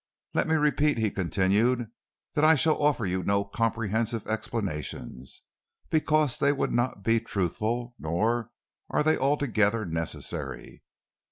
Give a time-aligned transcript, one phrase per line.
[0.33, 1.91] "Let me repeat," he continued,
[2.33, 5.43] "that I shall offer you no comprehensive explanations,
[5.91, 8.49] because they would not be truthful, nor
[8.89, 10.81] are they altogether necessary.